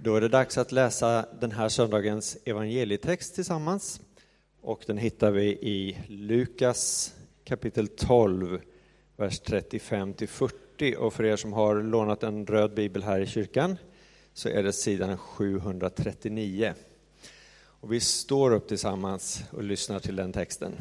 Då 0.00 0.16
är 0.16 0.20
det 0.20 0.28
dags 0.28 0.58
att 0.58 0.72
läsa 0.72 1.26
den 1.40 1.52
här 1.52 1.68
söndagens 1.68 2.38
evangelietext 2.44 3.34
tillsammans. 3.34 4.00
Och 4.60 4.84
den 4.86 4.98
hittar 4.98 5.30
vi 5.30 5.44
i 5.44 5.98
Lukas 6.08 7.14
kapitel 7.44 7.88
12, 7.88 8.60
vers 9.16 9.40
35 9.40 10.14
till 10.14 10.28
40. 10.28 10.96
Och 10.98 11.12
för 11.12 11.24
er 11.24 11.36
som 11.36 11.52
har 11.52 11.82
lånat 11.82 12.22
en 12.22 12.46
röd 12.46 12.74
bibel 12.74 13.02
här 13.02 13.20
i 13.20 13.26
kyrkan 13.26 13.76
så 14.32 14.48
är 14.48 14.62
det 14.62 14.72
sidan 14.72 15.18
739. 15.18 16.74
Och 17.58 17.92
vi 17.92 18.00
står 18.00 18.50
upp 18.50 18.68
tillsammans 18.68 19.42
och 19.50 19.62
lyssnar 19.62 19.98
till 19.98 20.16
den 20.16 20.32
texten. 20.32 20.72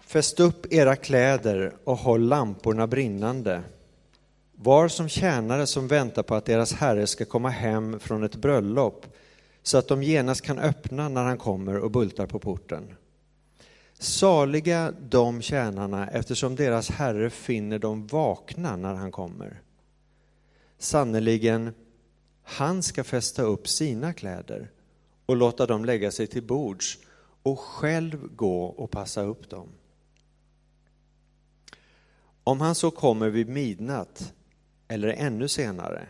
Fäst 0.00 0.40
upp 0.40 0.72
era 0.72 0.96
kläder 0.96 1.76
och 1.84 1.96
håll 1.96 2.28
lamporna 2.28 2.86
brinnande. 2.86 3.62
Var 4.62 4.88
som 4.88 5.08
tjänare 5.08 5.66
som 5.66 5.88
väntar 5.88 6.22
på 6.22 6.34
att 6.34 6.44
deras 6.44 6.72
herre 6.72 7.06
ska 7.06 7.24
komma 7.24 7.48
hem 7.48 8.00
från 8.00 8.22
ett 8.22 8.36
bröllop 8.36 9.06
så 9.62 9.78
att 9.78 9.88
de 9.88 10.02
genast 10.02 10.42
kan 10.42 10.58
öppna 10.58 11.08
när 11.08 11.24
han 11.24 11.38
kommer 11.38 11.78
och 11.78 11.90
bultar 11.90 12.26
på 12.26 12.38
porten. 12.38 12.96
Saliga 13.98 14.94
de 15.00 15.42
tjänarna 15.42 16.08
eftersom 16.08 16.56
deras 16.56 16.90
herre 16.90 17.30
finner 17.30 17.78
dem 17.78 18.06
vakna 18.06 18.76
när 18.76 18.94
han 18.94 19.12
kommer. 19.12 19.60
Sannerligen, 20.78 21.74
han 22.42 22.82
ska 22.82 23.04
fästa 23.04 23.42
upp 23.42 23.68
sina 23.68 24.12
kläder 24.12 24.70
och 25.26 25.36
låta 25.36 25.66
dem 25.66 25.84
lägga 25.84 26.10
sig 26.10 26.26
till 26.26 26.42
bords 26.42 26.98
och 27.42 27.60
själv 27.60 28.28
gå 28.36 28.64
och 28.64 28.90
passa 28.90 29.22
upp 29.22 29.50
dem. 29.50 29.68
Om 32.44 32.60
han 32.60 32.74
så 32.74 32.90
kommer 32.90 33.28
vid 33.28 33.48
midnatt 33.48 34.34
eller 34.90 35.08
ännu 35.08 35.48
senare, 35.48 36.06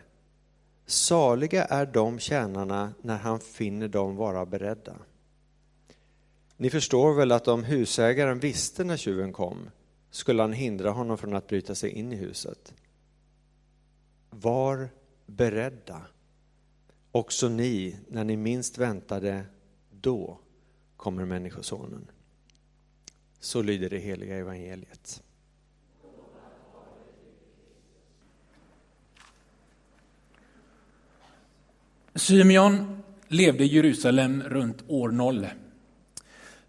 saliga 0.85 1.65
är 1.65 1.85
de 1.85 2.19
tjänarna 2.19 2.93
när 3.01 3.17
han 3.17 3.39
finner 3.39 3.87
dem 3.87 4.15
vara 4.15 4.45
beredda. 4.45 4.95
Ni 6.57 6.69
förstår 6.69 7.13
väl 7.13 7.31
att 7.31 7.47
om 7.47 7.63
husägaren 7.63 8.39
visste 8.39 8.83
när 8.83 8.97
tjuven 8.97 9.33
kom 9.33 9.69
skulle 10.09 10.41
han 10.41 10.53
hindra 10.53 10.89
honom 10.89 11.17
från 11.17 11.35
att 11.35 11.47
bryta 11.47 11.75
sig 11.75 11.89
in 11.89 12.13
i 12.13 12.15
huset. 12.15 12.73
Var 14.29 14.89
beredda, 15.25 16.01
också 17.11 17.49
ni, 17.49 17.95
när 18.07 18.23
ni 18.23 18.37
minst 18.37 18.77
väntade, 18.77 19.45
då 19.91 20.39
kommer 20.97 21.25
Människosonen. 21.25 22.11
Så 23.39 23.61
lyder 23.61 23.89
det 23.89 23.99
heliga 23.99 24.35
evangeliet. 24.37 25.23
Symeon 32.15 33.03
levde 33.27 33.63
i 33.63 33.67
Jerusalem 33.67 34.43
runt 34.43 34.83
år 34.87 35.11
0. 35.11 35.47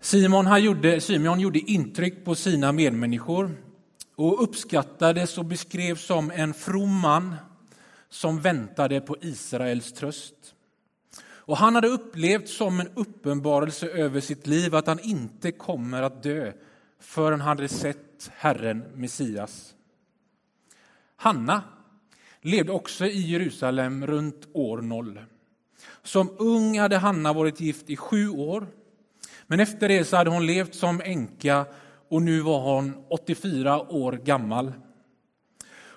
Simon 0.01 0.47
han 0.47 0.63
gjorde, 0.63 1.01
Symeon 1.01 1.41
gjorde 1.41 1.59
intryck 1.59 2.25
på 2.25 2.35
sina 2.35 2.73
medmänniskor 2.73 3.51
och 4.17 4.43
uppskattades 4.43 5.39
och 5.39 5.45
beskrevs 5.45 6.05
som 6.05 6.31
en 6.31 6.55
from 6.55 7.01
man 7.01 7.35
som 8.09 8.41
väntade 8.41 9.01
på 9.01 9.17
Israels 9.21 9.93
tröst. 9.93 10.55
Och 11.25 11.57
han 11.57 11.75
hade 11.75 11.89
upplevt 11.89 12.49
som 12.49 12.81
en 12.81 12.89
uppenbarelse 12.95 13.89
över 13.89 14.21
sitt 14.21 14.47
liv 14.47 14.75
att 14.75 14.87
han 14.87 15.01
inte 15.01 15.53
kommer 15.53 16.03
att 16.03 16.23
dö 16.23 16.53
förrän 17.01 17.41
han 17.41 17.49
hade 17.49 17.69
sett 17.69 18.31
Herren 18.35 18.85
Messias. 18.95 19.75
Hanna 21.17 21.63
levde 22.41 22.73
också 22.73 23.07
i 23.07 23.21
Jerusalem 23.21 24.07
runt 24.07 24.49
år 24.53 24.83
noll. 24.83 25.21
Som 26.03 26.31
ung 26.39 26.79
hade 26.79 26.97
Hanna 26.99 27.33
varit 27.33 27.61
gift 27.61 27.91
i 27.91 27.97
sju 27.97 28.29
år. 28.29 28.67
Men 29.47 29.61
efter 29.61 29.89
det 29.89 30.05
så 30.05 30.17
hade 30.17 30.31
hon 30.31 30.47
levt 30.47 30.75
som 30.75 31.01
änka 31.05 31.67
och 32.09 32.23
nu 32.23 32.41
var 32.41 32.61
hon 32.61 33.05
84 33.09 33.93
år 33.93 34.13
gammal. 34.13 34.73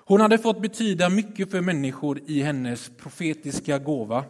Hon 0.08 0.22
hade 0.22 0.38
fått 0.38 0.62
betyda 0.62 1.10
mycket 1.10 1.52
för 1.52 1.62
människor 1.62 2.20
i 2.26 2.42
hennes 2.42 2.92
profetiska 2.98 3.80
gåva. 3.80 4.26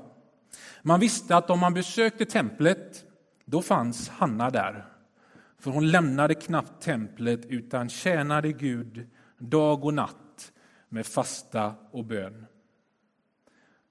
Man 0.82 1.00
visste 1.00 1.36
att 1.36 1.50
om 1.50 1.60
man 1.60 1.74
besökte 1.74 2.26
templet, 2.26 3.06
då 3.46 3.62
fanns 3.62 4.10
Hanna 4.10 4.50
där. 4.50 4.86
För 5.60 5.72
hon 5.72 5.92
lämnade 5.92 6.34
knappt 6.34 6.84
templet 6.84 7.46
utan 7.46 7.90
tjänade 7.90 8.52
Gud 8.52 9.08
dag 9.38 9.86
och 9.86 9.94
natt 9.94 10.52
med 10.90 11.06
fasta 11.06 11.74
och 11.92 12.06
bön. 12.06 12.46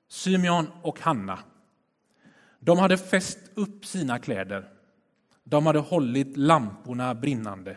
Symeon 0.08 0.66
och 0.82 1.00
Hanna 1.00 1.38
de 2.64 2.78
hade 2.78 2.98
fäst 2.98 3.38
upp 3.54 3.86
sina 3.86 4.18
kläder. 4.18 4.68
De 5.44 5.66
hade 5.66 5.78
hållit 5.78 6.36
lamporna 6.36 7.14
brinnande. 7.14 7.76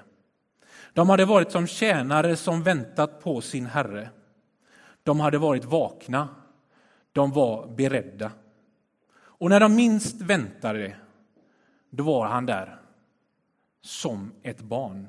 De 0.93 1.09
hade 1.09 1.25
varit 1.25 1.51
som 1.51 1.67
tjänare 1.67 2.35
som 2.35 2.63
väntat 2.63 3.23
på 3.23 3.41
sin 3.41 3.65
herre. 3.65 4.09
De 5.03 5.19
hade 5.19 5.37
varit 5.37 5.65
vakna. 5.65 6.29
De 7.11 7.31
var 7.31 7.67
beredda. 7.67 8.31
Och 9.17 9.49
när 9.49 9.59
de 9.59 9.75
minst 9.75 10.21
väntade, 10.21 10.95
då 11.89 12.03
var 12.03 12.27
han 12.27 12.45
där 12.45 12.77
som 13.81 14.31
ett 14.43 14.61
barn. 14.61 15.07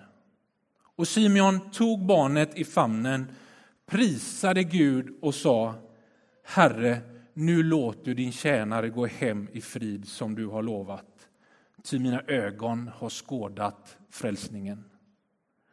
Och 0.81 1.09
Simeon 1.09 1.71
tog 1.71 2.07
barnet 2.07 2.59
i 2.59 2.65
famnen, 2.65 3.27
prisade 3.87 4.65
Gud 4.65 5.19
och 5.23 5.35
sa 5.35 5.75
Herre, 6.45 7.01
nu 7.39 7.63
låt 7.63 8.05
du 8.05 8.15
din 8.15 8.33
tjänare 8.33 8.89
gå 8.89 9.07
hem 9.07 9.49
i 9.53 9.61
frid 9.61 10.09
som 10.09 10.35
du 10.35 10.47
har 10.47 10.63
lovat, 10.63 11.29
ty 11.83 11.99
mina 11.99 12.23
ögon 12.27 12.91
har 12.95 13.11
skådat 13.11 13.99
frälsningen. 14.11 14.85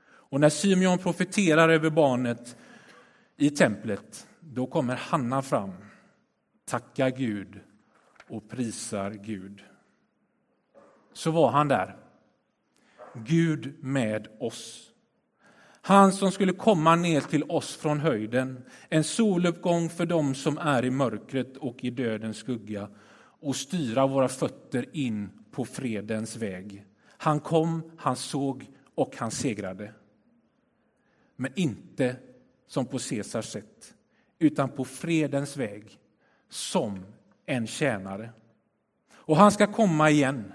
Och 0.06 0.40
när 0.40 0.50
Symeon 0.50 0.98
profeterar 0.98 1.70
över 1.70 1.90
barnet 1.90 2.58
i 3.38 3.50
templet, 3.50 4.28
då 4.40 4.68
kommer 4.68 4.96
Hanna 4.96 5.42
fram, 5.42 5.74
tackar 6.66 7.09
Gud 7.09 7.59
och 8.28 8.50
prisar 8.50 9.12
Gud. 9.12 9.64
Så 11.14 11.32
var 11.32 11.52
han 11.52 11.68
där, 11.68 11.97
Gud 13.14 13.84
med 13.84 14.28
oss. 14.40 14.92
Han 15.88 16.12
som 16.12 16.31
skulle 16.31 16.53
komma 16.53 16.96
ner 16.96 17.22
till 17.22 17.44
oss 17.44 17.75
från 17.75 18.00
höjden, 18.00 18.63
en 18.90 19.03
soluppgång 19.03 19.90
för 19.90 20.06
dem 20.06 20.35
som 20.35 20.57
är 20.57 20.85
i 20.85 20.90
mörkret 20.90 21.57
och 21.57 21.84
i 21.84 21.90
dödens 21.90 22.38
skugga 22.38 22.90
och 23.18 23.56
styra 23.56 24.07
våra 24.07 24.28
fötter 24.28 24.85
in 24.94 25.29
på 25.51 25.66
fredens 25.66 26.35
väg. 26.35 26.85
Han 27.07 27.40
kom, 27.40 27.91
han 27.97 28.16
såg 28.16 28.72
och 28.96 29.16
han 29.18 29.31
segrade. 29.31 29.94
Men 31.35 31.51
inte 31.56 32.16
som 32.67 32.85
på 32.85 33.00
Caesars 33.00 33.46
sätt, 33.46 33.94
utan 34.40 34.69
på 34.69 34.85
fredens 34.85 35.57
väg 35.57 36.00
som 36.50 37.06
en 37.46 37.67
tjänare. 37.67 38.29
Och 39.13 39.38
han 39.38 39.52
ska 39.52 39.67
komma 39.67 40.09
igen. 40.09 40.53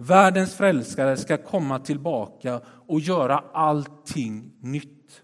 Världens 0.00 0.54
frälskare 0.54 1.16
ska 1.16 1.36
komma 1.36 1.78
tillbaka 1.78 2.60
och 2.66 3.00
göra 3.00 3.38
allting 3.52 4.52
nytt. 4.60 5.22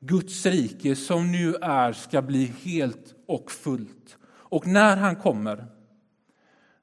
Guds 0.00 0.46
rike 0.46 0.96
som 0.96 1.32
nu 1.32 1.54
är 1.54 1.92
ska 1.92 2.22
bli 2.22 2.44
helt 2.44 3.14
och 3.26 3.50
fullt. 3.50 4.18
Och 4.26 4.66
när 4.66 4.96
han 4.96 5.16
kommer, 5.16 5.66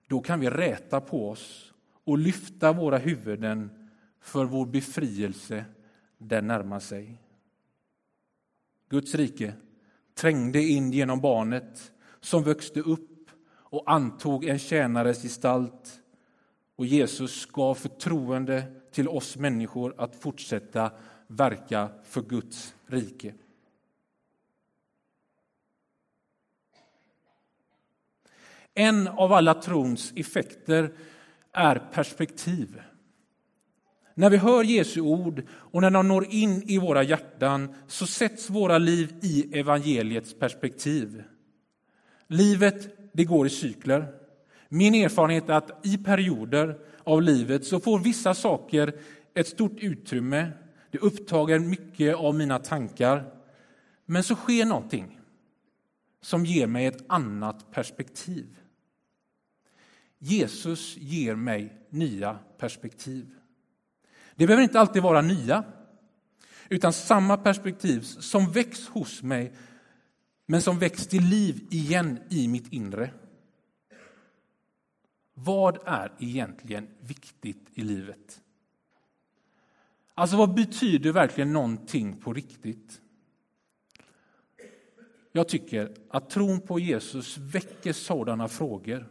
då 0.08 0.22
kan 0.22 0.40
vi 0.40 0.50
räta 0.50 1.02
på 1.02 1.30
oss 1.30 1.74
och 2.03 2.18
lyfta 2.18 2.74
våra 2.74 2.97
huvuden 2.97 3.90
för 4.22 4.46
vår 4.46 4.66
befrielse, 4.66 5.66
den 6.18 6.47
närmar 6.47 6.80
sig. 6.80 7.22
Guds 8.90 9.16
rike 9.16 9.53
trängde 10.16 10.64
in 10.64 10.91
genom 10.91 11.22
barnet 11.22 11.91
som 12.20 12.44
växte 12.44 12.79
upp 12.79 13.29
och 13.52 13.91
antog 13.91 14.46
en 14.46 14.59
tjänares 14.59 15.22
gestalt 15.22 16.02
och 16.75 16.85
Jesus 16.85 17.45
gav 17.45 17.75
förtroende 17.75 18.63
till 18.91 19.07
oss 19.07 19.37
människor 19.37 19.95
att 19.97 20.16
fortsätta 20.16 20.91
verka 21.27 21.89
för 22.03 22.22
Guds 22.22 22.75
rike. 22.87 23.33
En 28.73 29.07
av 29.07 29.33
alla 29.33 29.53
trons 29.53 30.13
effekter 30.16 30.91
är 31.51 31.75
perspektiv. 31.93 32.81
När 34.13 34.29
vi 34.29 34.37
hör 34.37 34.63
Jesu 34.63 35.01
ord 35.01 35.43
och 35.49 35.81
när 35.81 35.91
de 35.91 36.07
når 36.07 36.25
in 36.33 36.63
i 36.66 36.77
våra 36.77 37.03
hjärtan 37.03 37.75
så 37.87 38.07
sätts 38.07 38.49
våra 38.49 38.77
liv 38.77 39.13
i 39.22 39.59
evangeliets 39.59 40.33
perspektiv. 40.33 41.23
Livet 42.27 42.97
det 43.13 43.23
går 43.23 43.47
i 43.47 43.49
cykler. 43.49 44.24
Min 44.70 44.96
erfarenhet 44.96 45.50
är 45.50 45.53
att 45.53 45.85
i 45.85 45.97
perioder 45.97 46.79
av 47.03 47.22
livet 47.22 47.66
så 47.66 47.79
får 47.79 48.00
vissa 48.00 48.34
saker 48.34 49.00
ett 49.34 49.47
stort 49.47 49.79
utrymme. 49.79 50.52
Det 50.91 50.97
upptager 50.97 51.59
mycket 51.59 52.16
av 52.16 52.35
mina 52.35 52.59
tankar. 52.59 53.32
Men 54.06 54.23
så 54.23 54.35
sker 54.35 54.66
någonting 54.66 55.20
som 56.22 56.46
ger 56.46 56.67
mig 56.67 56.85
ett 56.85 57.06
annat 57.08 57.72
perspektiv. 57.72 58.58
Jesus 60.20 60.97
ger 60.97 61.35
mig 61.35 61.73
nya 61.90 62.40
perspektiv. 62.58 63.26
Det 64.35 64.47
behöver 64.47 64.64
inte 64.64 64.79
alltid 64.79 65.03
vara 65.03 65.22
nya, 65.22 65.64
utan 66.70 66.94
samma 66.94 67.38
perspektiv 67.38 68.02
som 68.02 68.52
väcks 68.52 68.88
hos 68.88 69.23
mig 69.23 69.53
men 70.46 70.61
som 70.61 70.79
väcks 70.79 71.08
till 71.08 71.23
liv 71.23 71.68
igen 71.70 72.20
i 72.29 72.47
mitt 72.47 72.73
inre. 72.73 73.11
Vad 75.37 75.78
är 75.85 76.11
egentligen 76.20 76.87
viktigt 76.99 77.67
i 77.73 77.82
livet? 77.82 78.41
Alltså, 80.14 80.37
vad 80.37 80.53
betyder 80.53 81.11
verkligen 81.11 81.53
någonting 81.53 82.17
på 82.17 82.34
riktigt? 82.34 83.02
Jag 85.32 85.47
tycker 85.47 85.96
att 86.09 86.29
tron 86.29 86.61
på 86.61 86.79
Jesus 86.79 87.37
väcker 87.37 87.93
sådana 87.93 88.47
frågor 88.47 89.08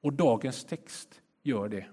och 0.00 0.12
dagens 0.12 0.64
text 0.64 1.20
gör 1.42 1.68
det. 1.68 1.86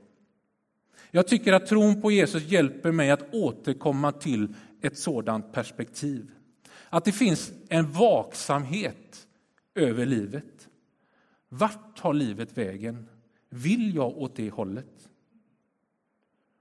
Jag 1.12 1.28
tycker 1.28 1.54
att 1.54 1.68
tron 1.68 2.02
på 2.02 2.12
Jesus 2.12 2.44
hjälper 2.44 2.92
mig 2.92 3.12
att 3.12 3.34
återkomma 3.34 4.12
till 4.12 4.56
ett 4.82 4.98
sådant 4.98 5.54
perspektiv. 5.54 6.32
Att 6.90 7.06
det 7.06 7.12
finns 7.12 7.52
en 7.70 7.92
vaksamhet 7.92 9.28
över 9.76 10.06
livet. 10.06 10.70
Vart 11.50 11.98
tar 11.98 12.14
livet 12.14 12.58
vägen? 12.58 13.10
Vill 13.54 13.96
jag 13.96 14.18
åt 14.18 14.36
det 14.36 14.50
hållet? 14.50 15.10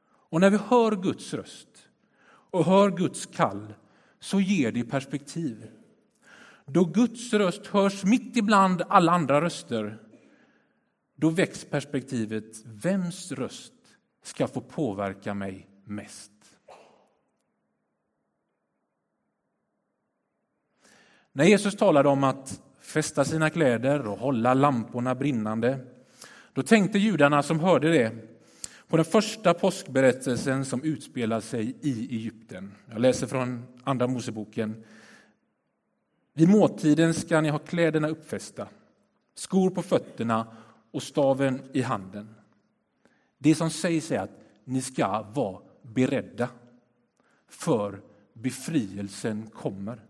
Och 0.06 0.40
när 0.40 0.50
vi 0.50 0.56
hör 0.56 1.02
Guds 1.02 1.34
röst 1.34 1.88
och 2.26 2.64
hör 2.64 2.90
Guds 2.90 3.26
kall 3.26 3.74
så 4.20 4.40
ger 4.40 4.72
det 4.72 4.84
perspektiv. 4.84 5.70
Då 6.66 6.84
Guds 6.84 7.32
röst 7.32 7.66
hörs 7.66 8.04
mitt 8.04 8.36
ibland 8.36 8.82
alla 8.88 9.12
andra 9.12 9.40
röster 9.40 9.98
då 11.14 11.30
väcks 11.30 11.64
perspektivet 11.64 12.64
vems 12.64 13.32
röst 13.32 13.72
ska 14.22 14.48
få 14.48 14.60
påverka 14.60 15.34
mig 15.34 15.66
mest. 15.84 16.32
När 21.32 21.44
Jesus 21.44 21.76
talade 21.76 22.08
om 22.08 22.24
att 22.24 22.62
fästa 22.80 23.24
sina 23.24 23.50
kläder 23.50 24.06
och 24.06 24.18
hålla 24.18 24.54
lamporna 24.54 25.14
brinnande 25.14 25.86
då 26.52 26.62
tänkte 26.62 26.98
judarna 26.98 27.42
som 27.42 27.60
hörde 27.60 27.90
det 27.90 28.12
på 28.88 28.96
den 28.96 29.04
första 29.04 29.54
påskberättelsen 29.54 30.64
som 30.64 30.82
utspelar 30.82 31.40
sig 31.40 31.76
i 31.80 32.16
Egypten. 32.16 32.74
Jag 32.90 33.00
läser 33.00 33.26
från 33.26 33.62
Andra 33.84 34.06
Moseboken. 34.06 34.84
Vid 36.32 36.48
måltiden 36.48 37.14
ska 37.14 37.40
ni 37.40 37.48
ha 37.48 37.58
kläderna 37.58 38.08
uppfästa, 38.08 38.68
skor 39.34 39.70
på 39.70 39.82
fötterna 39.82 40.46
och 40.90 41.02
staven 41.02 41.62
i 41.72 41.82
handen. 41.82 42.34
Det 43.38 43.54
som 43.54 43.70
sägs 43.70 44.10
är 44.10 44.18
att 44.18 44.40
ni 44.64 44.82
ska 44.82 45.22
vara 45.22 45.60
beredda, 45.82 46.48
för 47.48 48.00
befrielsen 48.32 49.50
kommer. 49.50 50.00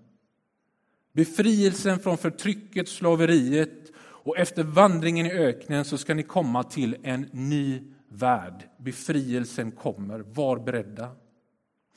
Befrielsen 1.12 1.98
från 1.98 2.18
förtrycket, 2.18 2.88
slaveriet 2.88 3.79
och 4.22 4.38
efter 4.38 4.62
vandringen 4.62 5.26
i 5.26 5.32
öknen 5.32 5.84
så 5.84 5.98
ska 5.98 6.14
ni 6.14 6.22
komma 6.22 6.62
till 6.62 6.96
en 7.02 7.26
ny 7.32 7.82
värld. 8.08 8.68
Befrielsen 8.78 9.72
kommer, 9.72 10.20
var 10.20 10.58
beredda. 10.58 11.10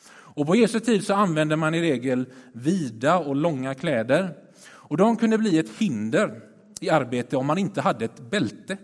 Och 0.09 0.47
på 0.47 0.55
Jesu 0.55 0.79
tid 0.79 1.03
så 1.03 1.13
använde 1.13 1.55
man 1.55 1.75
i 1.75 1.81
regel 1.81 2.25
vida 2.53 3.19
och 3.19 3.35
långa 3.35 3.73
kläder. 3.73 4.37
Och 4.65 4.97
de 4.97 5.17
kunde 5.17 5.37
bli 5.37 5.57
ett 5.57 5.69
hinder 5.77 6.41
i 6.81 6.89
arbete 6.89 7.37
om 7.37 7.45
man 7.45 7.57
inte 7.57 7.81
hade 7.81 8.05
ett 8.05 8.19
bälte. 8.29 8.77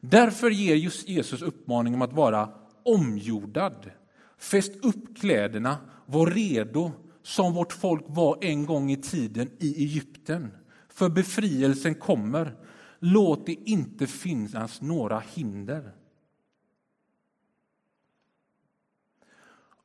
Därför 0.00 0.50
ger 0.50 0.74
just 0.74 1.08
Jesus 1.08 1.42
uppmaning 1.42 1.94
om 1.94 2.02
att 2.02 2.12
vara 2.12 2.48
omjordad. 2.82 3.90
Fäst 4.38 4.84
upp 4.84 5.18
kläderna, 5.20 5.76
var 6.06 6.26
redo 6.26 6.92
som 7.22 7.54
vårt 7.54 7.72
folk 7.72 8.04
var 8.06 8.38
en 8.40 8.66
gång 8.66 8.90
i 8.90 8.96
tiden 8.96 9.50
i 9.58 9.84
Egypten. 9.84 10.50
För 10.98 11.08
befrielsen 11.08 11.94
kommer. 11.94 12.56
Låt 12.98 13.46
det 13.46 13.52
inte 13.52 14.06
finnas 14.06 14.80
några 14.80 15.20
hinder. 15.20 15.92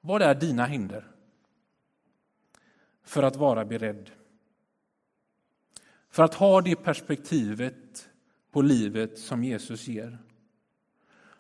Vad 0.02 0.22
är 0.22 0.36
dina 0.36 0.66
hinder 0.66 1.12
för 3.04 3.24
att 3.24 3.36
vara 3.36 3.66
beredd? 3.66 4.12
För 6.10 6.24
att 6.24 6.34
ha 6.34 6.62
det 6.62 6.76
perspektivet 6.76 8.10
på 8.52 8.62
livet 8.62 9.20
som 9.20 9.44
Jesus 9.44 9.88
ger. 9.88 10.18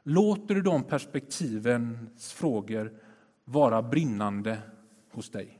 Låter 0.03 0.55
du 0.55 0.61
de 0.61 0.83
perspektivens 0.83 2.33
frågor 2.33 2.99
vara 3.45 3.81
brinnande 3.81 4.61
hos 5.11 5.29
dig? 5.29 5.59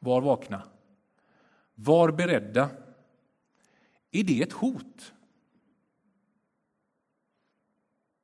Var 0.00 0.20
vakna. 0.20 0.62
Var 1.84 2.12
beredda. 2.12 2.70
Är 4.10 4.24
det 4.24 4.42
ett 4.42 4.52
hot? 4.52 5.12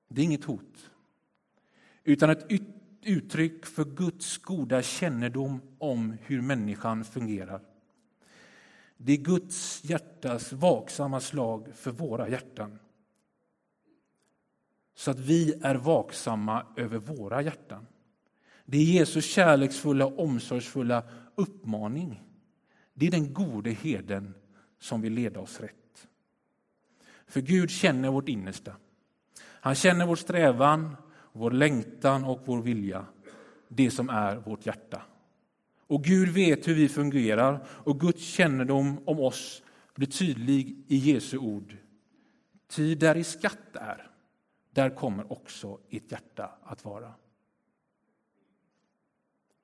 Det 0.09 0.21
är 0.21 0.25
inget 0.25 0.45
hot, 0.45 0.91
utan 2.05 2.31
ett 2.31 2.47
uttryck 3.03 3.67
för 3.67 3.85
Guds 3.85 4.39
goda 4.39 4.83
kännedom 4.83 5.61
om 5.79 6.17
hur 6.23 6.41
människan 6.41 7.05
fungerar. 7.05 7.61
Det 8.97 9.13
är 9.13 9.17
Guds 9.17 9.85
hjärtas 9.85 10.53
vaksamma 10.53 11.21
slag 11.21 11.69
för 11.75 11.91
våra 11.91 12.29
hjärtan. 12.29 12.79
Så 14.95 15.11
att 15.11 15.19
vi 15.19 15.55
är 15.63 15.75
vaksamma 15.75 16.67
över 16.77 16.99
våra 16.99 17.43
hjärtan. 17.43 17.87
Det 18.65 18.79
är 18.79 18.85
Jesus 18.85 19.25
kärleksfulla, 19.25 20.07
omsorgsfulla 20.07 21.03
uppmaning. 21.35 22.23
Det 22.99 23.07
är 23.07 23.11
den 23.11 23.33
gode 23.33 23.71
heden 23.71 24.35
som 24.79 25.01
vill 25.01 25.13
leda 25.13 25.41
oss 25.41 25.61
rätt. 25.61 26.09
För 27.27 27.41
Gud 27.41 27.71
känner 27.71 28.11
vårt 28.11 28.29
innersta. 28.29 28.77
Han 29.41 29.75
känner 29.75 30.07
vår 30.07 30.17
strävan, 30.17 30.97
vår 31.33 31.51
längtan 31.51 32.25
och 32.25 32.41
vår 32.45 32.63
vilja. 32.63 33.07
Det 33.69 33.91
som 33.91 34.09
är 34.09 34.37
vårt 34.37 34.67
hjärta. 34.67 35.03
Och 35.87 36.05
Gud 36.05 36.29
vet 36.29 36.69
hur 36.69 36.75
vi 36.75 36.89
fungerar 36.89 37.67
och 37.69 38.01
Guds 38.01 38.23
kännedom 38.23 39.09
om 39.09 39.21
oss 39.21 39.63
blir 39.95 40.09
tydlig 40.09 40.85
i 40.89 40.97
Jesu 40.97 41.39
ord. 41.39 41.77
Ty 42.69 42.95
där 42.95 43.17
i 43.17 43.25
skatt 43.25 43.77
är, 43.77 44.11
där 44.71 44.91
kommer 44.91 45.33
också 45.33 45.81
ert 45.91 46.13
hjärta 46.13 46.51
att 46.63 46.85
vara. 46.85 47.15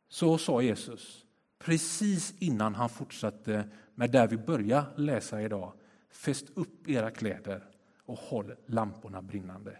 Så 0.08 0.38
sa 0.38 0.62
Jesus 0.62 1.23
precis 1.64 2.35
innan 2.38 2.75
han 2.75 2.88
fortsatte 2.88 3.68
med 3.94 4.11
där 4.11 4.28
vi 4.28 4.37
börjar 4.37 4.85
läsa 4.97 5.42
idag. 5.42 5.73
Fäst 6.11 6.50
upp 6.54 6.88
era 6.88 7.11
kläder 7.11 7.64
och 8.04 8.18
håll 8.18 8.54
lamporna 8.66 9.23
brinnande. 9.23 9.78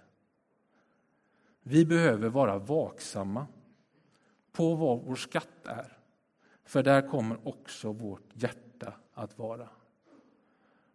Vi 1.63 1.87
behöver 1.87 2.29
vara 2.29 2.59
vaksamma 2.59 3.47
på 4.53 4.75
vad 4.75 5.03
vår 5.03 5.17
skatt 5.17 5.67
är 5.67 5.99
för 6.65 6.83
där 6.83 7.09
kommer 7.09 7.49
också 7.49 7.93
vårt 7.93 8.31
hjärta 8.33 8.95
att 9.13 9.39
vara. 9.39 9.69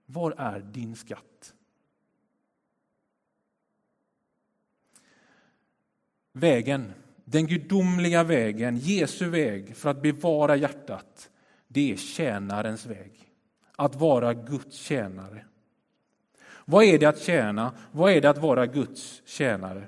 Var 0.06 0.32
är 0.38 0.60
din 0.60 0.96
skatt? 0.96 1.54
Vägen, 6.32 6.94
den 7.32 7.48
gudomliga 7.48 8.24
vägen, 8.24 8.78
Jesu 8.78 9.30
väg 9.30 9.76
för 9.76 9.90
att 9.90 10.02
bevara 10.02 10.56
hjärtat, 10.56 11.30
det 11.68 11.92
är 11.92 11.96
tjänarens 11.96 12.86
väg. 12.86 13.12
Att 13.76 13.96
vara 13.96 14.34
Guds 14.34 14.78
tjänare. 14.78 15.46
Vad 16.66 16.84
är 16.84 17.00
det 17.00 17.06
att 17.06 17.22
tjäna? 17.22 17.74
Vad 17.92 18.12
är 18.12 18.22
det 18.22 18.30
att 18.30 18.38
vara 18.38 18.66
Guds 18.66 19.22
tjänare? 19.26 19.88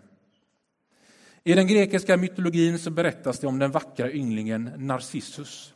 I 1.44 1.54
den 1.54 1.68
grekiska 1.68 2.18
mytologin 2.18 2.80
så 2.80 2.92
berättas 2.92 3.40
det 3.40 3.48
om 3.48 3.60
den 3.60 3.72
vackra 3.72 4.12
ynglingen 4.12 4.72
Narcissus. 4.78 5.74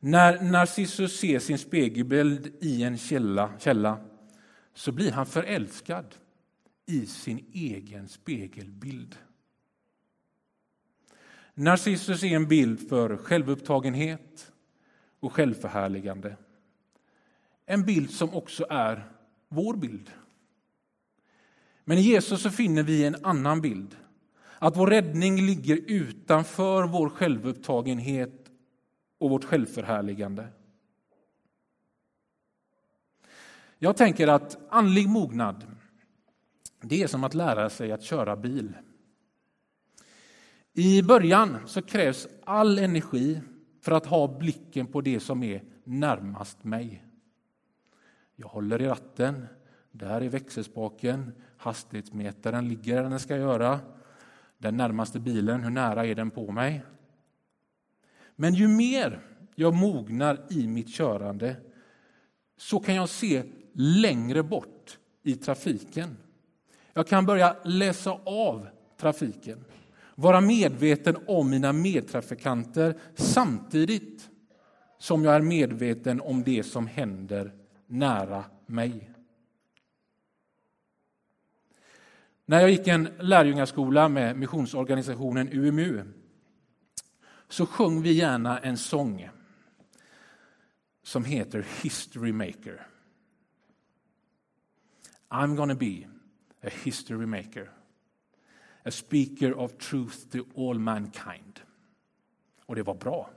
När 0.00 0.42
Narcissus 0.42 1.20
ser 1.20 1.38
sin 1.38 1.58
spegelbild 1.58 2.52
i 2.60 2.82
en 2.82 2.98
källa, 2.98 3.52
källa 3.58 4.00
så 4.74 4.92
blir 4.92 5.12
han 5.12 5.26
förälskad 5.26 6.14
i 6.86 7.06
sin 7.06 7.44
egen 7.52 8.08
spegelbild. 8.08 9.16
Narcissus 11.58 12.22
är 12.22 12.36
en 12.36 12.48
bild 12.48 12.88
för 12.88 13.16
självupptagenhet 13.16 14.52
och 15.20 15.32
självförhärligande. 15.32 16.36
En 17.66 17.84
bild 17.84 18.10
som 18.10 18.34
också 18.34 18.66
är 18.70 19.12
vår 19.48 19.74
bild. 19.76 20.10
Men 21.84 21.98
i 21.98 22.00
Jesus 22.00 22.42
så 22.42 22.50
finner 22.50 22.82
vi 22.82 23.04
en 23.04 23.24
annan 23.24 23.60
bild. 23.60 23.96
Att 24.58 24.76
vår 24.76 24.86
räddning 24.86 25.46
ligger 25.46 25.76
utanför 25.86 26.82
vår 26.82 27.08
självupptagenhet 27.08 28.50
och 29.18 29.30
vårt 29.30 29.44
självförhärligande. 29.44 30.48
Jag 33.78 33.96
tänker 33.96 34.28
att 34.28 34.58
andlig 34.70 35.08
mognad, 35.08 35.66
det 36.80 37.02
är 37.02 37.06
som 37.06 37.24
att 37.24 37.34
lära 37.34 37.70
sig 37.70 37.92
att 37.92 38.02
köra 38.02 38.36
bil. 38.36 38.76
I 40.80 41.02
början 41.02 41.56
så 41.66 41.82
krävs 41.82 42.28
all 42.44 42.78
energi 42.78 43.40
för 43.80 43.92
att 43.92 44.06
ha 44.06 44.38
blicken 44.38 44.86
på 44.86 45.00
det 45.00 45.20
som 45.20 45.42
är 45.42 45.62
närmast 45.84 46.64
mig. 46.64 47.04
Jag 48.36 48.48
håller 48.48 48.82
i 48.82 48.86
ratten, 48.86 49.46
där 49.90 50.20
är 50.20 50.28
växelspaken, 50.28 51.32
hastighetsmätaren 51.56 52.68
ligger 52.68 53.02
där 53.02 53.10
den 53.10 53.20
ska 53.20 53.36
göra. 53.36 53.80
Den 54.58 54.76
närmaste 54.76 55.20
bilen, 55.20 55.62
hur 55.62 55.70
nära 55.70 56.06
är 56.06 56.14
den 56.14 56.30
på 56.30 56.52
mig? 56.52 56.82
Men 58.36 58.54
ju 58.54 58.68
mer 58.68 59.20
jag 59.54 59.74
mognar 59.74 60.46
i 60.50 60.66
mitt 60.66 60.88
körande 60.88 61.56
så 62.56 62.80
kan 62.80 62.94
jag 62.94 63.08
se 63.08 63.42
längre 63.72 64.42
bort 64.42 64.98
i 65.22 65.34
trafiken. 65.34 66.16
Jag 66.92 67.06
kan 67.06 67.26
börja 67.26 67.56
läsa 67.64 68.20
av 68.24 68.68
trafiken, 68.96 69.64
vara 70.20 70.40
medveten 70.40 71.16
om 71.26 71.50
mina 71.50 71.72
medtrafikanter 71.72 73.00
samtidigt 73.14 74.30
som 74.98 75.24
jag 75.24 75.34
är 75.34 75.40
medveten 75.40 76.20
om 76.20 76.42
det 76.42 76.62
som 76.62 76.86
händer 76.86 77.54
nära 77.86 78.44
mig. 78.66 79.10
När 82.46 82.60
jag 82.60 82.70
gick 82.70 82.86
en 82.86 83.08
lärjungaskola 83.20 84.08
med 84.08 84.36
missionsorganisationen 84.36 85.48
UMU 85.52 86.04
så 87.48 87.66
sjöng 87.66 88.02
vi 88.02 88.12
gärna 88.12 88.58
en 88.58 88.76
sång 88.76 89.30
som 91.02 91.24
heter 91.24 91.66
History 91.82 92.32
Maker. 92.32 92.86
I'm 95.28 95.56
gonna 95.56 95.74
be 95.74 96.08
a 96.62 96.70
history 96.84 97.26
maker, 97.26 97.70
a 98.88 98.90
speaker 98.90 99.58
of 99.58 99.72
truth 99.78 100.28
to 100.28 100.38
all 100.56 100.78
mankind. 100.78 101.60
Och 102.66 102.76
det 102.76 102.82
var 102.82 102.94
bra. 102.94 103.30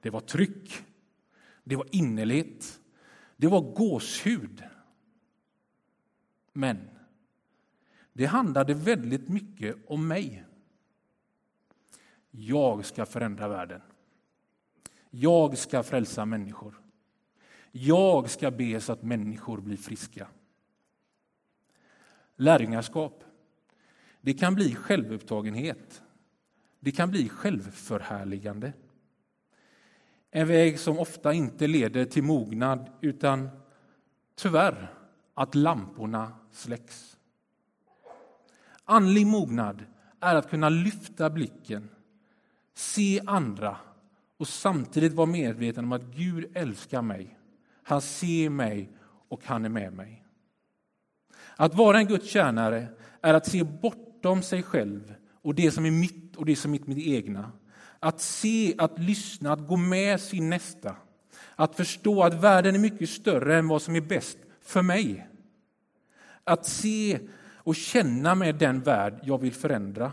Det 0.00 0.10
var 0.10 0.20
tryck. 0.20 0.84
Det 1.64 1.76
var 1.76 1.86
innerligt. 1.92 2.80
Det 3.36 3.46
var 3.46 3.60
gåshud. 3.60 4.62
Men 6.52 6.88
det 8.12 8.24
handlade 8.24 8.74
väldigt 8.74 9.28
mycket 9.28 9.76
om 9.86 10.08
mig. 10.08 10.44
Jag 12.30 12.84
ska 12.84 13.06
förändra 13.06 13.48
världen. 13.48 13.80
Jag 15.10 15.58
ska 15.58 15.82
frälsa 15.82 16.24
människor. 16.24 16.80
Jag 17.72 18.30
ska 18.30 18.50
be 18.50 18.80
så 18.80 18.92
att 18.92 19.02
människor 19.02 19.60
blir 19.60 19.76
friska. 19.76 20.28
Lärjungaskap, 22.36 23.24
det 24.24 24.34
kan 24.34 24.54
bli 24.54 24.74
självupptagenhet. 24.74 26.02
Det 26.80 26.92
kan 26.92 27.10
bli 27.10 27.28
självförhärligande. 27.28 28.72
En 30.30 30.48
väg 30.48 30.78
som 30.78 30.98
ofta 30.98 31.32
inte 31.32 31.66
leder 31.66 32.04
till 32.04 32.22
mognad 32.22 32.90
utan 33.00 33.48
tyvärr 34.36 34.92
att 35.34 35.54
lamporna 35.54 36.32
släcks. 36.52 37.16
Andlig 38.84 39.26
mognad 39.26 39.84
är 40.20 40.34
att 40.34 40.50
kunna 40.50 40.68
lyfta 40.68 41.30
blicken, 41.30 41.88
se 42.74 43.20
andra 43.26 43.76
och 44.36 44.48
samtidigt 44.48 45.12
vara 45.12 45.26
medveten 45.26 45.84
om 45.84 45.92
att 45.92 46.04
Gud 46.04 46.56
älskar 46.56 47.02
mig. 47.02 47.38
Han 47.82 48.00
ser 48.00 48.50
mig 48.50 48.90
och 49.28 49.44
han 49.44 49.64
är 49.64 49.68
med 49.68 49.92
mig. 49.92 50.24
Att 51.56 51.74
vara 51.74 51.98
en 51.98 52.06
Guds 52.06 52.30
tjänare 52.30 52.86
är 53.20 53.34
att 53.34 53.46
se 53.46 53.64
bort 53.64 54.03
bortom 54.24 54.42
sig 54.42 54.62
själv 54.62 55.14
och 55.42 55.54
det 55.54 55.70
som 55.70 55.86
är 55.86 55.90
mitt 55.90 56.36
och 56.36 56.46
det 56.46 56.56
som 56.56 56.74
är 56.74 56.80
mitt 56.86 57.06
egna. 57.06 57.52
Att 58.00 58.20
se, 58.20 58.74
att 58.78 58.98
lyssna, 58.98 59.52
att 59.52 59.68
gå 59.68 59.76
med 59.76 60.20
sin 60.20 60.50
nästa. 60.50 60.96
Att 61.56 61.76
förstå 61.76 62.22
att 62.22 62.34
världen 62.34 62.74
är 62.74 62.78
mycket 62.78 63.08
större 63.08 63.58
än 63.58 63.68
vad 63.68 63.82
som 63.82 63.96
är 63.96 64.00
bäst 64.00 64.38
för 64.62 64.82
mig. 64.82 65.28
Att 66.44 66.66
se 66.66 67.18
och 67.56 67.76
känna 67.76 68.34
med 68.34 68.54
den 68.54 68.80
värld 68.80 69.20
jag 69.22 69.38
vill 69.38 69.52
förändra. 69.52 70.12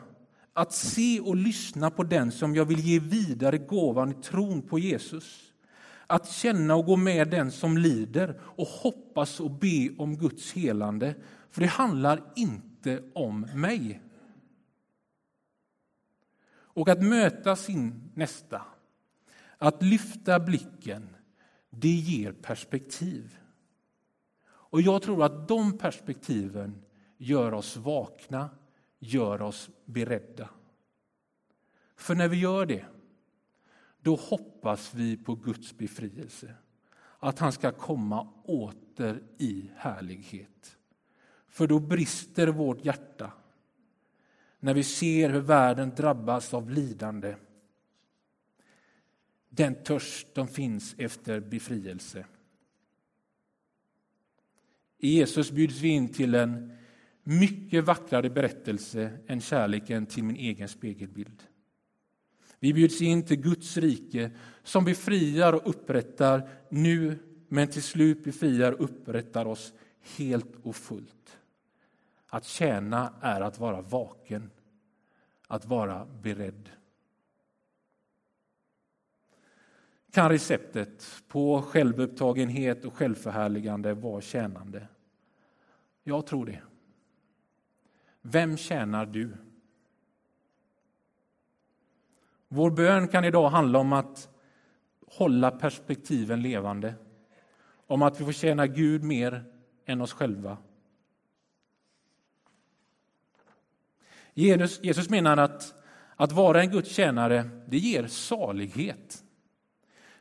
Att 0.53 0.73
se 0.73 1.19
och 1.19 1.35
lyssna 1.35 1.89
på 1.89 2.03
den 2.03 2.31
som 2.31 2.55
jag 2.55 2.65
vill 2.65 2.79
ge 2.79 2.99
vidare 2.99 3.57
gåvan 3.57 4.11
i 4.11 4.23
tron 4.23 4.61
på 4.61 4.79
Jesus. 4.79 5.41
Att 6.07 6.31
känna 6.31 6.75
och 6.75 6.85
gå 6.85 6.95
med 6.95 7.27
den 7.27 7.51
som 7.51 7.77
lider 7.77 8.39
och 8.41 8.67
hoppas 8.67 9.39
och 9.39 9.51
be 9.51 9.89
om 9.97 10.17
Guds 10.17 10.53
helande. 10.53 11.15
För 11.51 11.61
det 11.61 11.67
handlar 11.67 12.21
inte 12.35 12.70
om 13.13 13.41
mig. 13.41 14.01
Och 16.73 16.89
att 16.89 17.03
möta 17.03 17.55
sin 17.55 18.11
nästa, 18.13 18.65
att 19.57 19.83
lyfta 19.83 20.39
blicken, 20.39 21.15
det 21.69 21.87
ger 21.87 22.31
perspektiv. 22.31 23.39
Och 24.43 24.81
jag 24.81 25.01
tror 25.01 25.23
att 25.23 25.47
de 25.47 25.77
perspektiven 25.77 26.81
gör 27.17 27.53
oss 27.53 27.77
vakna, 27.77 28.49
gör 28.99 29.41
oss 29.41 29.69
beredda. 29.85 30.49
För 31.95 32.15
när 32.15 32.27
vi 32.27 32.39
gör 32.39 32.65
det, 32.65 32.85
då 34.01 34.15
hoppas 34.15 34.93
vi 34.93 35.17
på 35.17 35.35
Guds 35.35 35.77
befrielse. 35.77 36.55
Att 37.19 37.39
han 37.39 37.51
ska 37.51 37.71
komma 37.71 38.27
åter 38.43 39.23
i 39.37 39.71
härlighet. 39.75 40.77
För 41.51 41.67
då 41.67 41.79
brister 41.79 42.47
vårt 42.47 42.85
hjärta 42.85 43.31
när 44.59 44.73
vi 44.73 44.83
ser 44.83 45.29
hur 45.29 45.39
världen 45.39 45.95
drabbas 45.95 46.53
av 46.53 46.69
lidande. 46.69 47.35
Den 49.49 49.83
törst 49.83 50.27
som 50.35 50.47
finns 50.47 50.95
efter 50.97 51.39
befrielse. 51.39 52.25
I 54.97 55.09
Jesus 55.17 55.51
bjuds 55.51 55.79
vi 55.79 55.87
in 55.87 56.13
till 56.13 56.35
en 56.35 56.77
mycket 57.23 57.83
vackrare 57.83 58.29
berättelse 58.29 59.11
än 59.27 59.41
kärleken 59.41 60.05
till 60.05 60.23
min 60.23 60.35
egen 60.35 60.69
spegelbild. 60.69 61.43
Vi 62.59 62.73
bjuds 62.73 63.01
in 63.01 63.25
till 63.25 63.41
Guds 63.41 63.77
rike 63.77 64.31
som 64.63 64.85
befriar 64.85 65.53
och 65.53 65.69
upprättar 65.69 66.49
nu 66.69 67.19
men 67.47 67.67
till 67.67 67.83
slut 67.83 68.23
befriar 68.23 68.71
och 68.71 68.83
upprättar 68.83 69.45
oss 69.45 69.73
helt 70.17 70.55
och 70.63 70.75
fullt. 70.75 71.20
Att 72.33 72.45
tjäna 72.45 73.13
är 73.21 73.41
att 73.41 73.59
vara 73.59 73.81
vaken, 73.81 74.51
att 75.47 75.65
vara 75.65 76.05
beredd. 76.05 76.69
Kan 80.11 80.29
receptet 80.29 81.23
på 81.27 81.61
självupptagenhet 81.61 82.85
och 82.85 82.93
självförhärligande 82.93 83.93
vara 83.93 84.21
tjänande? 84.21 84.87
Jag 86.03 86.27
tror 86.27 86.45
det. 86.45 86.61
Vem 88.21 88.57
tjänar 88.57 89.05
du? 89.05 89.37
Vår 92.47 92.71
bön 92.71 93.07
kan 93.07 93.25
idag 93.25 93.49
handla 93.49 93.79
om 93.79 93.93
att 93.93 94.29
hålla 95.07 95.51
perspektiven 95.51 96.41
levande. 96.41 96.95
Om 97.87 98.01
att 98.01 98.21
vi 98.21 98.25
får 98.25 98.31
tjäna 98.31 98.67
Gud 98.67 99.03
mer 99.03 99.43
än 99.85 100.01
oss 100.01 100.13
själva. 100.13 100.57
Jesus, 104.33 104.83
Jesus 104.83 105.09
menar 105.09 105.37
att 105.37 105.81
att 106.21 106.31
vara 106.31 106.61
en 106.61 106.71
Guds 106.71 106.89
tjänare, 106.89 107.49
det 107.67 107.77
ger 107.77 108.07
salighet. 108.07 109.23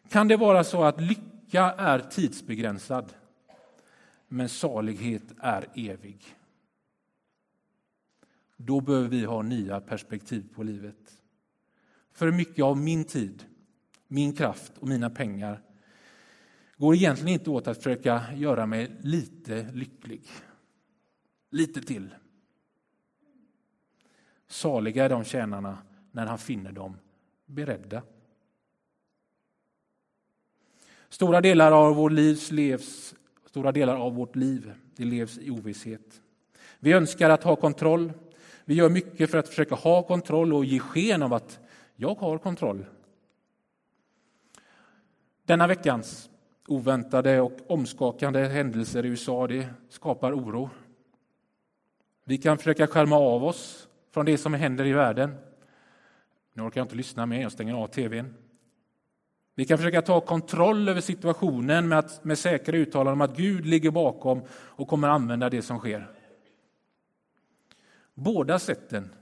Kan 0.08 0.28
det 0.28 0.36
vara 0.36 0.64
så 0.64 0.84
att 0.84 1.00
lycka 1.00 1.62
är 1.62 1.98
tidsbegränsad, 1.98 3.12
men 4.28 4.48
salighet 4.48 5.22
är 5.38 5.66
evig? 5.74 6.36
Då 8.56 8.80
behöver 8.80 9.08
vi 9.08 9.24
ha 9.24 9.42
nya 9.42 9.80
perspektiv 9.80 10.44
på 10.54 10.62
livet. 10.62 11.22
För 12.12 12.30
mycket 12.30 12.64
av 12.64 12.76
min 12.76 13.04
tid, 13.04 13.44
min 14.08 14.32
kraft 14.32 14.72
och 14.78 14.88
mina 14.88 15.10
pengar 15.10 15.62
går 16.76 16.94
egentligen 16.94 17.32
inte 17.32 17.50
åt 17.50 17.66
att 17.66 17.76
försöka 17.76 18.22
göra 18.34 18.66
mig 18.66 18.96
lite 19.00 19.72
lycklig. 19.72 20.22
Lite 21.50 21.82
till. 21.82 22.14
Saliga 24.50 25.04
är 25.04 25.08
de 25.08 25.24
tjänarna 25.24 25.78
när 26.12 26.26
han 26.26 26.38
finner 26.38 26.72
dem 26.72 26.96
beredda. 27.46 28.02
Stora 31.08 31.40
delar 31.40 31.72
av 31.72 31.94
vår 31.94 32.10
livs 32.10 32.50
levs, 32.50 33.14
stora 33.46 33.72
delar 33.72 33.96
av 33.96 34.14
vårt 34.14 34.36
liv 34.36 34.72
det 34.96 35.04
levs 35.04 35.38
i 35.38 35.50
ovisshet. 35.50 36.22
Vi 36.78 36.92
önskar 36.92 37.30
att 37.30 37.44
ha 37.44 37.56
kontroll. 37.56 38.12
Vi 38.64 38.74
gör 38.74 38.90
mycket 38.90 39.30
för 39.30 39.38
att 39.38 39.48
försöka 39.48 39.74
ha 39.74 40.02
kontroll 40.02 40.54
och 40.54 40.64
ge 40.64 40.78
sken 40.78 41.22
av 41.22 41.32
att 41.32 41.58
jag 41.96 42.14
har 42.14 42.38
kontroll. 42.38 42.84
Denna 45.42 45.66
veckans 45.66 46.30
oväntade 46.68 47.40
och 47.40 47.52
omskakande 47.66 48.44
händelser 48.44 49.04
i 49.04 49.08
USA 49.08 49.46
det 49.46 49.68
skapar 49.88 50.32
oro. 50.32 50.70
Vi 52.24 52.38
kan 52.38 52.58
försöka 52.58 52.86
skärma 52.86 53.16
av 53.16 53.44
oss 53.44 53.86
från 54.10 54.26
det 54.26 54.38
som 54.38 54.54
händer 54.54 54.86
i 54.86 54.92
världen. 54.92 55.34
Nu 56.52 56.62
orkar 56.62 56.80
jag 56.80 56.84
inte 56.84 56.96
lyssna 56.96 57.26
mer, 57.26 57.42
jag 57.42 57.52
stänger 57.52 57.74
av 57.74 57.86
tvn. 57.86 58.34
Vi 59.54 59.64
kan 59.64 59.78
försöka 59.78 60.02
ta 60.02 60.20
kontroll 60.20 60.88
över 60.88 61.00
situationen 61.00 61.88
med, 61.88 61.98
att, 61.98 62.24
med 62.24 62.38
säkra 62.38 62.76
uttalanden 62.76 63.12
om 63.12 63.20
att 63.20 63.36
Gud 63.36 63.66
ligger 63.66 63.90
bakom 63.90 64.42
och 64.50 64.88
kommer 64.88 65.08
använda 65.08 65.50
det 65.50 65.62
som 65.62 65.78
sker. 65.78 66.10
Båda 68.14 68.58
sätten 68.58 69.14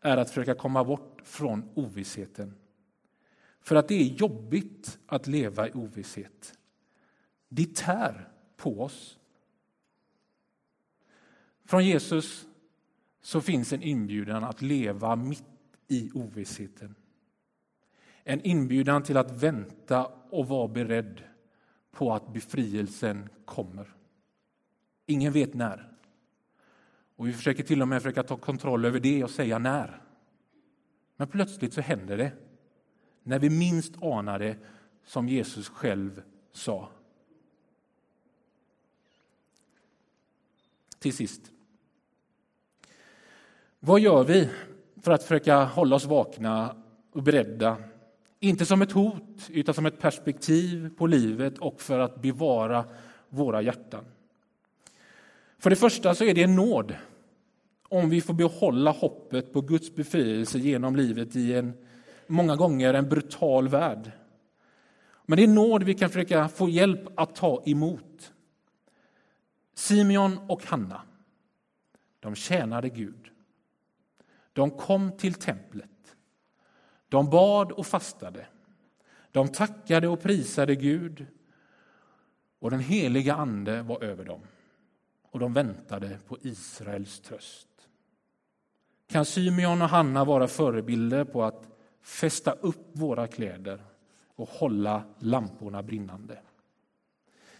är 0.00 0.16
att 0.16 0.28
försöka 0.28 0.54
komma 0.54 0.84
bort 0.84 1.22
från 1.24 1.70
ovissheten. 1.74 2.54
För 3.62 3.76
att 3.76 3.88
det 3.88 3.94
är 3.94 4.04
jobbigt 4.04 4.98
att 5.06 5.26
leva 5.26 5.68
i 5.68 5.72
ovisshet. 5.72 6.58
Det 7.48 7.76
tär 7.76 8.28
på 8.56 8.82
oss. 8.82 9.18
Från 11.64 11.84
Jesus 11.84 12.46
så 13.20 13.40
finns 13.40 13.72
en 13.72 13.82
inbjudan 13.82 14.44
att 14.44 14.62
leva 14.62 15.16
mitt 15.16 15.44
i 15.88 16.10
ovissheten. 16.14 16.94
En 18.24 18.40
inbjudan 18.40 19.02
till 19.02 19.16
att 19.16 19.42
vänta 19.42 20.06
och 20.06 20.48
vara 20.48 20.68
beredd 20.68 21.22
på 21.90 22.14
att 22.14 22.32
befrielsen 22.32 23.28
kommer. 23.44 23.94
Ingen 25.06 25.32
vet 25.32 25.54
när. 25.54 25.92
Och 27.16 27.28
Vi 27.28 27.32
försöker 27.32 27.62
till 27.62 27.82
och 27.82 27.88
med 27.88 28.02
försöka 28.02 28.22
ta 28.22 28.36
kontroll 28.36 28.84
över 28.84 29.00
det 29.00 29.24
och 29.24 29.30
säga 29.30 29.58
när. 29.58 30.02
Men 31.16 31.28
plötsligt 31.28 31.74
så 31.74 31.80
händer 31.80 32.16
det. 32.16 32.32
När 33.22 33.38
vi 33.38 33.50
minst 33.50 34.02
anar 34.02 34.38
det, 34.38 34.56
som 35.04 35.28
Jesus 35.28 35.68
själv 35.68 36.22
sa. 36.52 36.88
Till 40.98 41.12
sist. 41.12 41.52
Vad 43.82 44.00
gör 44.00 44.24
vi 44.24 44.48
för 45.02 45.12
att 45.12 45.22
försöka 45.22 45.64
hålla 45.64 45.96
oss 45.96 46.04
vakna 46.04 46.76
och 47.12 47.22
beredda? 47.22 47.76
Inte 48.40 48.66
som 48.66 48.82
ett 48.82 48.92
hot, 48.92 49.48
utan 49.48 49.74
som 49.74 49.86
ett 49.86 49.98
perspektiv 49.98 50.90
på 50.96 51.06
livet 51.06 51.58
och 51.58 51.80
för 51.80 51.98
att 51.98 52.22
bevara 52.22 52.84
våra 53.28 53.62
hjärtan. 53.62 54.04
För 55.58 55.70
det 55.70 55.76
första 55.76 56.14
så 56.14 56.24
är 56.24 56.34
det 56.34 56.42
en 56.42 56.56
nåd 56.56 56.94
om 57.88 58.10
vi 58.10 58.20
får 58.20 58.34
behålla 58.34 58.90
hoppet 58.90 59.52
på 59.52 59.60
Guds 59.60 59.94
befrielse 59.94 60.58
genom 60.58 60.96
livet 60.96 61.36
i 61.36 61.54
en 61.54 61.72
många 62.26 62.56
gånger 62.56 62.94
en 62.94 63.08
brutal 63.08 63.68
värld. 63.68 64.12
Men 65.26 65.36
det 65.36 65.42
är 65.42 65.48
nåd 65.48 65.82
vi 65.82 65.94
kan 65.94 66.10
försöka 66.10 66.48
få 66.48 66.68
hjälp 66.68 67.00
att 67.14 67.34
ta 67.34 67.62
emot. 67.66 68.32
Simeon 69.74 70.38
och 70.48 70.64
Hanna, 70.64 71.02
de 72.20 72.34
tjänade 72.34 72.88
Gud. 72.88 73.29
De 74.60 74.70
kom 74.70 75.12
till 75.12 75.34
templet. 75.34 76.16
De 77.08 77.30
bad 77.30 77.72
och 77.72 77.86
fastade. 77.86 78.46
De 79.32 79.48
tackade 79.48 80.08
och 80.08 80.20
prisade 80.20 80.76
Gud 80.76 81.26
och 82.58 82.70
den 82.70 82.80
heliga 82.80 83.34
Ande 83.34 83.82
var 83.82 84.02
över 84.02 84.24
dem 84.24 84.40
och 85.22 85.38
de 85.38 85.52
väntade 85.52 86.18
på 86.28 86.38
Israels 86.42 87.20
tröst. 87.20 87.68
Kan 89.06 89.24
Symeon 89.24 89.82
och 89.82 89.88
Hanna 89.88 90.24
vara 90.24 90.48
förebilder 90.48 91.24
på 91.24 91.44
att 91.44 91.68
fästa 92.02 92.52
upp 92.52 92.90
våra 92.92 93.26
kläder 93.26 93.84
och 94.36 94.48
hålla 94.48 95.04
lamporna 95.18 95.82
brinnande? 95.82 96.38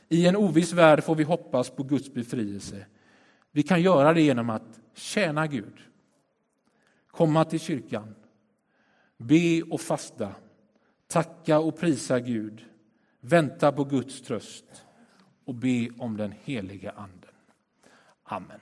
I 0.08 0.26
en 0.26 0.36
oviss 0.36 0.72
värld 0.72 1.04
får 1.04 1.14
vi 1.14 1.24
hoppas 1.24 1.70
på 1.70 1.82
Guds 1.82 2.14
befrielse. 2.14 2.86
Vi 3.50 3.62
kan 3.62 3.82
göra 3.82 4.12
det 4.12 4.22
genom 4.22 4.50
att 4.50 4.80
tjäna 4.94 5.46
Gud, 5.46 5.89
komma 7.10 7.44
till 7.44 7.60
kyrkan, 7.60 8.14
be 9.16 9.62
och 9.62 9.80
fasta, 9.80 10.34
tacka 11.06 11.58
och 11.58 11.78
prisa 11.78 12.20
Gud, 12.20 12.64
vänta 13.20 13.72
på 13.72 13.84
Guds 13.84 14.22
tröst 14.22 14.84
och 15.44 15.54
be 15.54 15.88
om 15.98 16.16
den 16.16 16.34
heliga 16.44 16.90
Anden. 16.90 17.30
Amen. 18.22 18.60